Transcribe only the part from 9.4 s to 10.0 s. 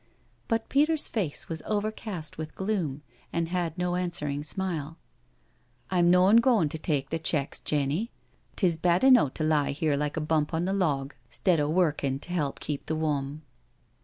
lie 'ere